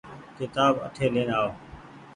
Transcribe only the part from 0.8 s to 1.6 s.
اٺي لين آئو۔